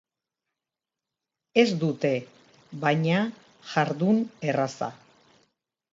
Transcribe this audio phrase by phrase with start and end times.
[1.63, 2.11] Ez dute,
[2.85, 3.19] baina,
[3.75, 4.93] jardun erraza.